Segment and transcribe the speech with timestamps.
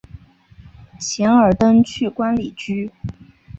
[0.99, 2.91] 钱尔登去官里居。